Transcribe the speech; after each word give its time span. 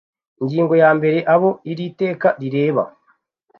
Ingingo 0.41 0.73
ya 0.81 0.89
mbere 0.97 1.17
Abo 1.33 1.49
iri 1.71 1.85
teka 2.01 2.27
rireba 2.41 2.83